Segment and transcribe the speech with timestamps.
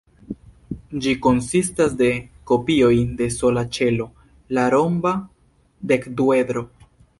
[1.05, 2.07] Ĝi konsistas de
[2.53, 2.89] kopioj
[3.21, 4.09] de sola ĉelo,
[4.59, 5.15] la romba
[5.93, 6.69] dekduedro.